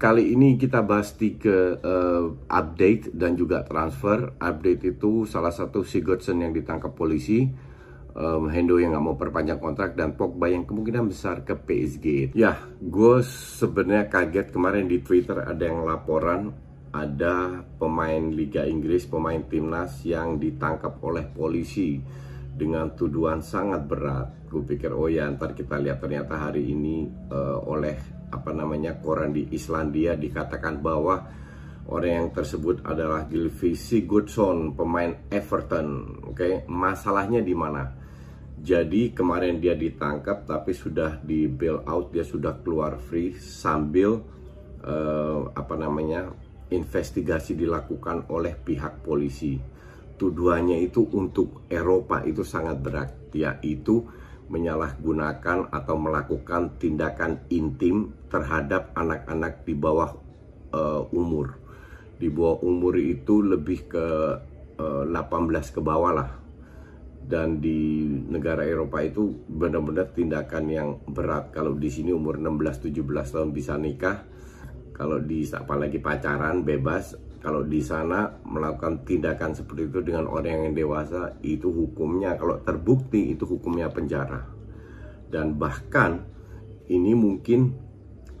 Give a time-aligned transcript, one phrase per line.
[0.00, 4.32] Kali ini kita bahas tiga uh, update dan juga transfer.
[4.40, 7.44] Update itu salah satu Sigurdsson yang ditangkap polisi,
[8.16, 12.32] um, Hendo yang nggak mau perpanjang kontrak dan Pogba yang kemungkinan besar ke PSG.
[12.32, 13.20] Ya, gue
[13.60, 16.48] sebenarnya kaget kemarin di Twitter ada yang laporan
[16.96, 22.00] ada pemain Liga Inggris, pemain timnas yang ditangkap oleh polisi
[22.56, 24.48] dengan tuduhan sangat berat.
[24.48, 29.34] Gue pikir oh ya ntar kita lihat ternyata hari ini uh, oleh apa namanya koran
[29.34, 31.26] di Islandia dikatakan bahwa
[31.90, 36.18] orang yang tersebut adalah Gylfi Sigurdsson pemain Everton.
[36.30, 37.84] Oke masalahnya di mana?
[38.60, 44.20] Jadi kemarin dia ditangkap tapi sudah di bail out dia sudah keluar free sambil
[44.84, 46.28] uh, apa namanya
[46.70, 49.58] investigasi dilakukan oleh pihak polisi.
[50.20, 53.10] Tuduhannya itu untuk Eropa itu sangat berat.
[53.32, 54.04] Yaitu
[54.50, 60.10] menyalahgunakan atau melakukan tindakan intim terhadap anak-anak di bawah
[60.74, 61.54] uh, umur.
[62.18, 64.06] Di bawah umur itu lebih ke
[64.76, 66.30] uh, eh, 18 ke bawah lah.
[67.30, 71.54] Dan di negara Eropa itu benar-benar tindakan yang berat.
[71.54, 74.26] Kalau di sini umur 16 17 tahun bisa nikah.
[74.90, 80.74] Kalau di apalagi pacaran bebas, kalau di sana melakukan tindakan seperti itu dengan orang yang
[80.76, 82.36] dewasa itu hukumnya.
[82.36, 84.44] Kalau terbukti itu hukumnya penjara.
[85.24, 86.20] Dan bahkan
[86.92, 87.72] ini mungkin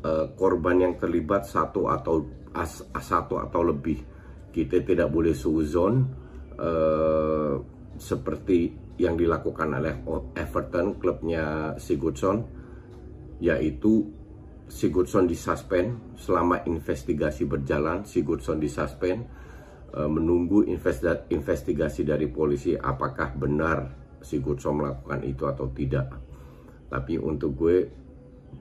[0.04, 4.04] uh, korban yang terlibat satu atau as, satu atau lebih.
[4.52, 6.04] Kita tidak boleh suzon
[6.60, 7.56] uh,
[7.96, 10.04] seperti yang dilakukan oleh
[10.36, 12.44] Everton klubnya Sigurdsson
[13.40, 14.19] yaitu
[14.70, 18.06] Sigurdsson disuspend selama investigasi berjalan.
[18.06, 19.26] Sigurdsson disuspend
[19.98, 20.62] uh, menunggu
[21.28, 23.78] investigasi dari polisi apakah benar
[24.22, 26.14] Sigurdsson melakukan itu atau tidak.
[26.86, 27.76] Tapi untuk gue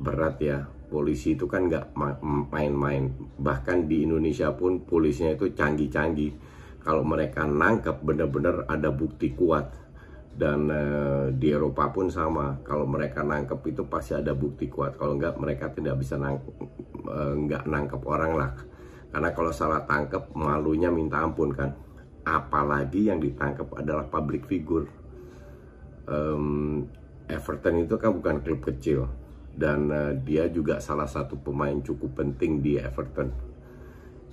[0.02, 0.60] berat ya.
[0.90, 1.94] Polisi itu kan nggak
[2.50, 3.14] main-main.
[3.38, 6.34] Bahkan di Indonesia pun polisinya itu canggih-canggih.
[6.82, 9.89] Kalau mereka nangkep benar-benar ada bukti kuat
[10.36, 12.62] dan uh, di Eropa pun sama.
[12.64, 14.96] Kalau mereka nangkep itu pasti ada bukti kuat.
[14.96, 16.40] Kalau enggak mereka tidak bisa nang
[17.10, 18.52] uh, nggak nangkep orang lah.
[19.10, 21.74] Karena kalau salah tangkep malunya minta ampun kan.
[22.24, 24.88] Apalagi yang ditangkap adalah public figure.
[26.10, 26.86] Um,
[27.30, 29.10] Everton itu kan bukan klub kecil.
[29.60, 33.34] Dan uh, dia juga salah satu pemain cukup penting di Everton.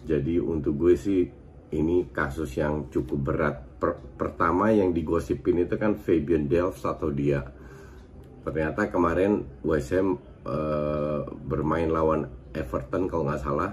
[0.07, 1.27] Jadi untuk gue sih
[1.75, 3.57] ini kasus yang cukup berat.
[3.77, 7.45] Per pertama yang digosipin itu kan Fabian Delft atau dia.
[8.47, 10.17] Ternyata kemarin West Ham
[10.47, 13.73] uh, bermain lawan Everton kalau nggak salah.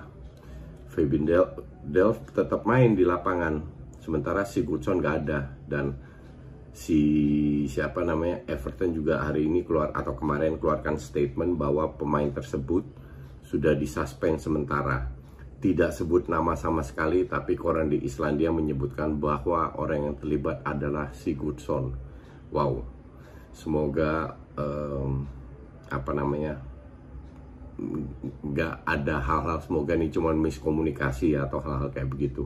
[0.89, 1.45] Fabian Del
[1.81, 3.61] Delft tetap main di lapangan.
[4.01, 5.95] Sementara si Sigurdsson nggak ada dan
[6.73, 6.99] si
[7.69, 12.83] siapa namanya Everton juga hari ini keluar atau kemarin keluarkan statement bahwa pemain tersebut
[13.45, 15.22] sudah disuspend sementara
[15.63, 21.15] tidak sebut nama sama sekali, tapi koran di Islandia menyebutkan bahwa orang yang terlibat adalah
[21.15, 21.95] Sigurdsson.
[22.51, 22.83] Wow,
[23.55, 25.23] semoga um,
[25.87, 26.59] apa namanya
[28.43, 32.43] nggak ada hal-hal semoga ini cuma miskomunikasi atau hal-hal kayak begitu.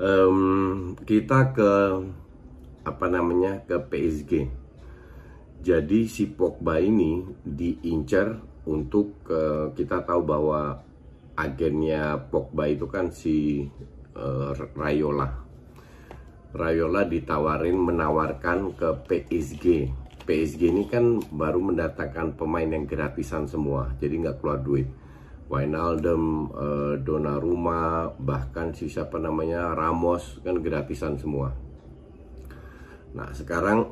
[0.00, 1.72] Um, kita ke
[2.80, 4.32] apa namanya ke PSG.
[5.60, 10.85] Jadi si Pogba ini diincar untuk uh, kita tahu bahwa
[11.36, 13.68] agennya Pogba itu kan si
[14.16, 15.28] uh, Rayola.
[16.56, 19.66] Rayola ditawarin menawarkan ke PSG.
[20.26, 24.88] PSG ini kan baru mendatangkan pemain yang gratisan semua, jadi nggak keluar duit.
[25.46, 31.54] Wijnaldum, uh, Donnarumma, bahkan si siapa namanya Ramos kan gratisan semua.
[33.14, 33.86] Nah sekarang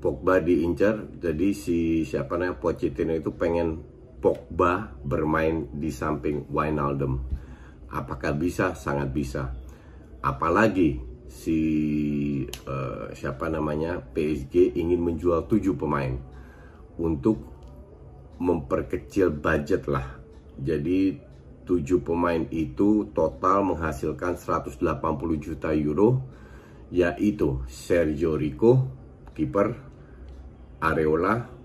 [0.00, 3.89] Pogba diincar, jadi si siapa namanya Pochettino itu pengen
[4.20, 7.18] Pogba bermain di samping Wijnaldum.
[7.90, 8.76] Apakah bisa?
[8.76, 9.56] Sangat bisa.
[10.20, 11.58] Apalagi si
[12.68, 16.20] uh, siapa namanya PSG ingin menjual tujuh pemain
[17.00, 17.40] untuk
[18.36, 20.20] memperkecil budget lah.
[20.60, 21.16] Jadi
[21.64, 24.84] tujuh pemain itu total menghasilkan 180
[25.40, 26.20] juta euro
[26.90, 28.90] yaitu Sergio Rico
[29.32, 29.78] kiper
[30.82, 31.59] Areola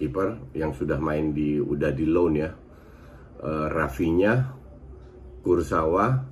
[0.00, 2.50] kiper yang sudah main di udah di loan ya.
[3.40, 4.52] Uh, Rafinha
[5.44, 6.28] Kursawa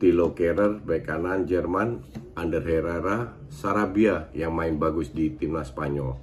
[0.00, 2.00] Tilo Kerer bek kanan Jerman
[2.36, 6.16] Ander Herrera Sarabia yang main bagus di timnas Spanyol.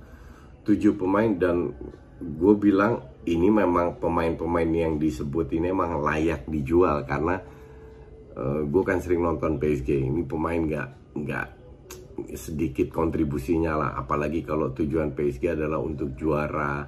[0.65, 1.73] Tujuh pemain dan
[2.19, 7.39] gue bilang ini memang pemain-pemain yang disebut ini memang layak dijual karena
[8.35, 11.47] uh, gue kan sering nonton PSG ini pemain nggak nggak
[12.35, 13.91] sedikit kontribusinya lah.
[13.99, 16.87] Apalagi kalau tujuan PSG adalah untuk juara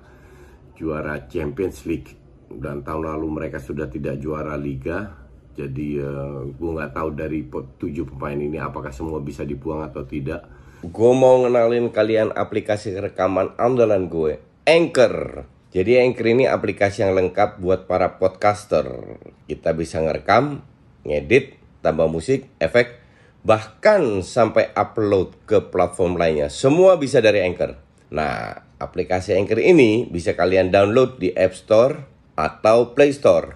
[0.76, 2.18] juara Champions League.
[2.52, 5.22] Dan tahun lalu mereka sudah tidak juara Liga.
[5.52, 10.48] Jadi uh, gue nggak tahu dari tujuh pemain ini apakah semua bisa dibuang atau tidak.
[10.82, 15.46] Gue mau ngenalin kalian aplikasi rekaman andalan gue Anchor.
[15.72, 19.20] Jadi Anchor ini aplikasi yang lengkap buat para podcaster.
[19.46, 20.64] Kita bisa ngerekam
[21.06, 23.01] ngedit tambah musik efek
[23.42, 26.50] bahkan sampai upload ke platform lainnya.
[26.50, 27.76] Semua bisa dari Anchor.
[28.14, 32.06] Nah, aplikasi Anchor ini bisa kalian download di App Store
[32.38, 33.56] atau Play Store.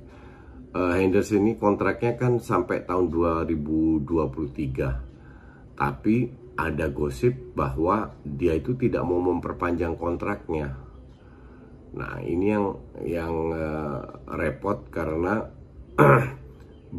[0.75, 5.75] Uh, Henderson ini kontraknya kan sampai tahun 2023.
[5.75, 6.17] Tapi
[6.55, 10.79] ada gosip bahwa dia itu tidak mau memperpanjang kontraknya.
[11.94, 12.75] Nah, ini yang
[13.06, 14.02] yang uh,
[14.35, 15.47] repot karena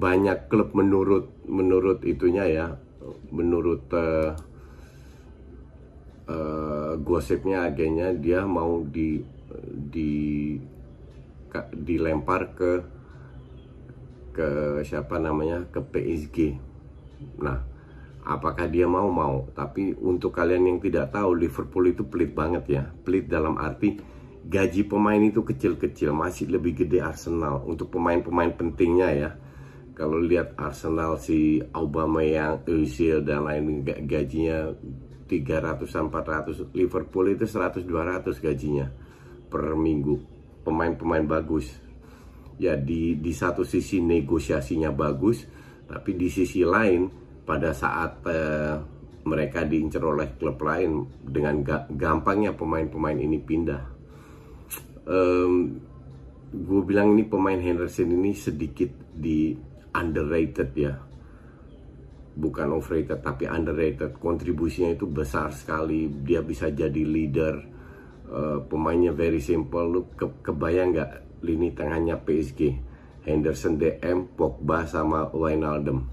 [0.03, 2.67] banyak klub menurut menurut itunya ya,
[3.31, 4.35] menurut uh,
[6.31, 9.19] uh, gosipnya agennya dia mau di
[9.91, 10.55] di
[11.71, 12.71] dilempar ke
[14.35, 14.47] ke
[14.83, 16.37] siapa namanya ke PSG.
[17.39, 17.63] Nah,
[18.27, 19.47] apakah dia mau mau?
[19.55, 22.83] Tapi untuk kalian yang tidak tahu, Liverpool itu pelit banget ya.
[23.07, 23.95] Pelit dalam arti
[24.45, 29.31] gaji pemain itu kecil-kecil, masih lebih gede Arsenal untuk pemain-pemain pentingnya ya.
[29.95, 34.75] Kalau lihat Arsenal si Aubameyang, Özil dan lain gajinya
[35.31, 38.91] 300 400, Liverpool itu 100 200 gajinya
[39.47, 40.34] per minggu
[40.65, 41.69] pemain-pemain bagus.
[42.57, 45.45] Ya di di satu sisi negosiasinya bagus,
[45.85, 47.05] tapi di sisi lain
[47.45, 48.75] pada saat uh,
[49.29, 53.83] mereka diincar oleh klub lain dengan ga gampangnya pemain-pemain ini pindah.
[55.05, 55.53] Um,
[56.49, 59.53] gue bilang ini pemain Henderson ini sedikit di
[59.93, 60.93] underrated ya
[62.35, 67.74] bukan overrated tapi underrated kontribusinya itu besar sekali dia bisa jadi leader
[68.29, 69.85] uh, pemainnya very simple.
[69.85, 71.11] Lu ke kebayang nggak
[71.45, 72.61] lini tengahnya PSG
[73.25, 76.05] Henderson DM Pogba sama Wijnaldum.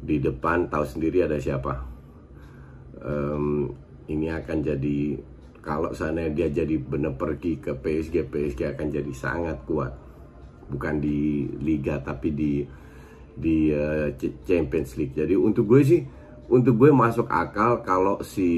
[0.00, 1.84] Di depan tahu sendiri ada siapa.
[3.00, 3.72] Um,
[4.08, 5.20] ini akan jadi
[5.60, 9.92] kalau sana dia jadi benar pergi ke PSG PSG akan jadi sangat kuat.
[10.66, 12.62] Bukan di Liga tapi di
[13.36, 14.14] di uh,
[14.48, 15.12] Champions League.
[15.12, 16.00] Jadi untuk gue sih
[16.46, 18.48] untuk gue masuk akal kalau si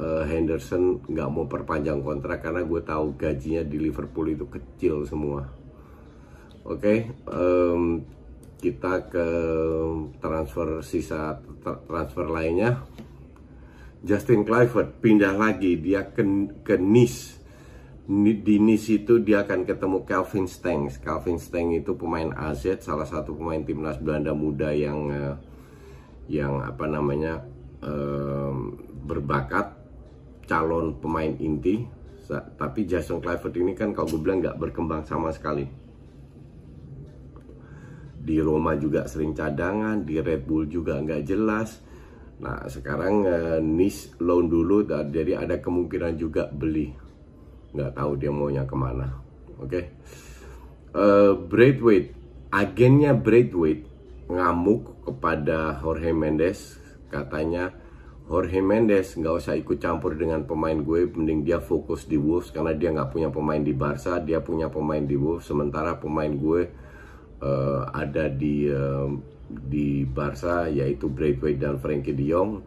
[0.00, 5.44] uh, Henderson nggak mau perpanjang kontrak karena gue tahu gajinya di Liverpool itu kecil semua.
[6.64, 8.04] Oke, okay, um,
[8.60, 9.28] kita ke
[10.20, 11.40] transfer sisa
[11.88, 12.84] transfer lainnya.
[14.00, 16.24] Justin Clifford pindah lagi dia ke,
[16.64, 17.36] ke Nice.
[18.08, 20.96] di Nice itu dia akan ketemu Calvin Stengs.
[20.98, 25.36] Calvin Stengs itu pemain AZ, salah satu pemain timnas Belanda muda yang uh,
[26.32, 27.44] yang apa namanya
[27.84, 28.56] uh,
[29.04, 29.69] berbakat
[30.50, 31.86] calon pemain inti.
[32.30, 35.66] Tapi Jason Clifford ini kan kalau gue bilang nggak berkembang sama sekali.
[38.20, 41.78] Di Roma juga sering cadangan, di Red Bull juga nggak jelas.
[42.42, 47.10] Nah sekarang uh, Nice loan dulu, jadi ada kemungkinan juga beli
[47.70, 49.14] nggak tahu dia maunya ke mana
[49.62, 49.84] oke okay?
[50.94, 52.10] uh, eh, Braithwaite
[52.50, 53.86] agennya Braithwaite
[54.26, 56.78] ngamuk kepada Jorge Mendes
[57.10, 57.74] katanya
[58.30, 62.70] Jorge Mendes nggak usah ikut campur dengan pemain gue mending dia fokus di Wolves karena
[62.78, 66.70] dia nggak punya pemain di Barca dia punya pemain di Wolves sementara pemain gue
[67.42, 69.10] uh, ada di uh,
[69.50, 72.62] di Barca yaitu Braithwaite dan Frankie De Jong.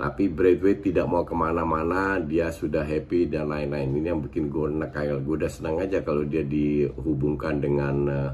[0.00, 3.92] Tapi Braithwaite tidak mau ke mana-mana dia sudah happy dan lain-lain.
[3.92, 8.30] Ini yang bikin gue nakal gue udah senang aja kalau dia dihubungkan dengan uh,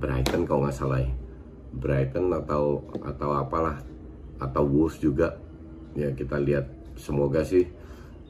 [0.00, 1.12] Brighton kalau nggak salah ya.
[1.68, 3.76] Brighton atau atau apalah
[4.40, 5.36] atau Wolves juga
[5.94, 6.66] ya kita lihat.
[6.98, 7.62] Semoga sih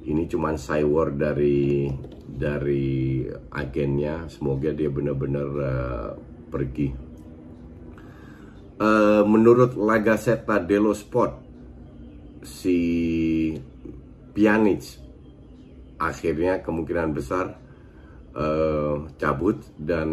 [0.04, 1.88] ini cuman cywar dari
[2.28, 4.28] dari agennya.
[4.30, 6.10] Semoga dia benar-benar uh,
[6.52, 6.88] pergi.
[8.78, 11.32] Uh, menurut Lagazetta dello Sport
[12.46, 12.78] si
[14.30, 15.02] Pjanic
[15.98, 17.58] akhirnya kemungkinan besar
[18.38, 20.08] uh, cabut dan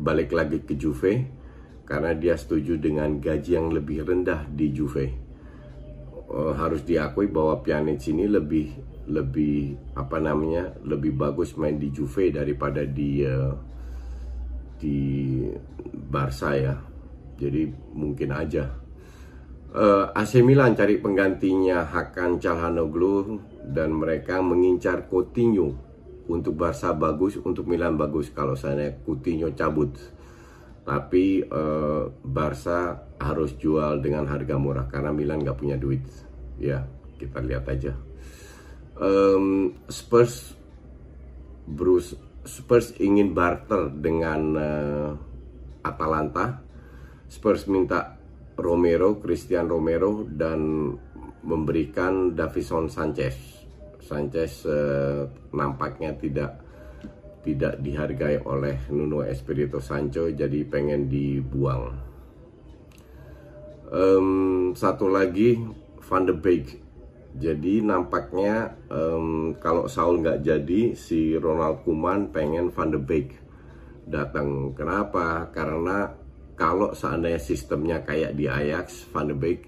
[0.00, 1.28] balik lagi ke Juve
[1.84, 5.31] karena dia setuju dengan gaji yang lebih rendah di Juve.
[6.32, 8.72] Uh, harus diakui bahwa Pjanic ini lebih
[9.04, 13.52] lebih apa namanya lebih bagus main di Juve daripada di uh,
[14.80, 14.98] di
[15.92, 16.80] Barca ya.
[17.36, 18.82] Jadi mungkin aja
[19.72, 23.40] uh, eh, AC Milan cari penggantinya Hakan Calhanoglu
[23.72, 25.74] dan mereka mengincar Coutinho
[26.28, 29.96] untuk Barca bagus, untuk Milan bagus kalau saya Coutinho cabut.
[30.82, 36.02] Tapi uh, Barca harus jual dengan harga murah karena Milan nggak punya duit.
[36.58, 36.82] Ya,
[37.18, 37.94] kita lihat aja.
[38.98, 40.58] Um, Spurs
[41.62, 45.10] Bruce Spurs ingin barter dengan uh,
[45.86, 46.58] Atalanta.
[47.30, 48.18] Spurs minta
[48.58, 50.92] Romero, Christian Romero dan
[51.42, 53.34] memberikan Davison Sanchez.
[54.02, 55.22] Sanchez eh,
[55.54, 56.61] nampaknya tidak
[57.42, 61.84] tidak dihargai oleh Nuno Espirito Sancho jadi pengen dibuang.
[63.92, 65.58] Um, satu lagi
[66.00, 66.80] Van de Beek.
[67.32, 73.36] Jadi nampaknya um, kalau Saul nggak jadi si Ronald Koeman pengen Van de Beek
[74.06, 74.72] datang.
[74.76, 75.48] Kenapa?
[75.50, 76.12] Karena
[76.52, 79.66] kalau seandainya sistemnya kayak di Ajax, Van de Beek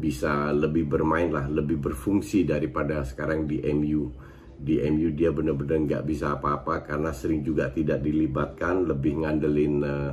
[0.00, 4.29] bisa lebih bermain lah, lebih berfungsi daripada sekarang di MU.
[4.60, 10.12] Di MU dia benar-benar nggak bisa apa-apa karena sering juga tidak dilibatkan, lebih ngandelin uh,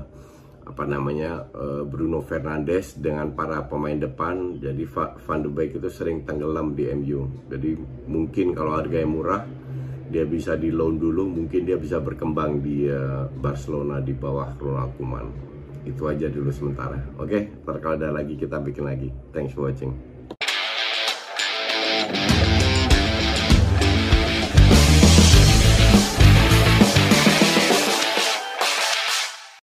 [0.67, 4.55] apa namanya uh, Bruno Fernandes dengan para pemain depan.
[4.63, 7.27] Jadi Van de Beek itu sering tenggelam di MU.
[7.51, 7.75] Jadi
[8.07, 9.43] mungkin kalau harganya murah
[10.07, 14.95] dia bisa di loan dulu, mungkin dia bisa berkembang di uh, Barcelona di bawah Ronald
[14.95, 15.47] Koeman
[15.87, 17.87] itu aja dulu sementara oke okay?
[17.87, 20.16] ada lagi kita bikin lagi thanks for watching